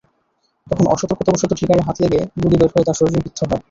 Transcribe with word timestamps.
তখন 0.67 0.85
অসতর্কতাবশত 0.87 1.51
ট্রিগারে 1.51 1.81
হাত 1.83 1.97
লেগে 2.03 2.19
গুলি 2.41 2.55
বের 2.57 2.69
হয়ে 2.73 2.85
তাঁর 2.87 2.97
শরীরে 2.99 3.19
বিদ্ধ 3.25 3.39
হয়। 3.41 3.59